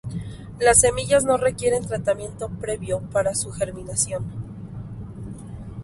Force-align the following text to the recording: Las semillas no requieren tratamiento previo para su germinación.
Las 0.59 0.79
semillas 0.79 1.25
no 1.25 1.37
requieren 1.37 1.85
tratamiento 1.85 2.49
previo 2.49 3.01
para 3.13 3.35
su 3.35 3.51
germinación. 3.51 4.23